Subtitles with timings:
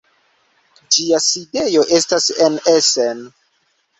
[0.95, 3.21] Ĝia sidejo estas en Essen.